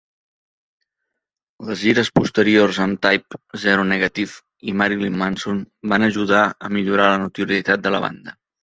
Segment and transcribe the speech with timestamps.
[1.67, 3.39] Les gires posteriors amb Type
[3.85, 8.41] O Negative i Marilyn Manson van ajudar a millorar la notorietat de la banda.